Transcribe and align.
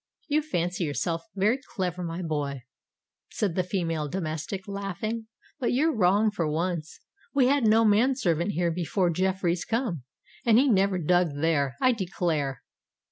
"You 0.27 0.41
fancy 0.41 0.83
yourself 0.85 1.25
very 1.35 1.59
clever, 1.75 2.01
my 2.01 2.23
boy," 2.23 2.63
said 3.29 3.53
the 3.53 3.61
female 3.63 4.07
domestic, 4.09 4.67
laughing: 4.67 5.27
"but 5.59 5.73
you're 5.73 5.95
wrong 5.95 6.31
for 6.31 6.47
once. 6.49 7.01
We 7.35 7.45
had 7.45 7.67
no 7.67 7.85
man 7.85 8.15
servant 8.15 8.53
here 8.53 8.71
before 8.71 9.11
Jeffreys 9.11 9.63
come—and 9.63 10.57
he 10.57 10.67
never 10.67 10.97
dug 10.97 11.35
there, 11.35 11.75
I 11.79 11.91
declare." 11.91 12.63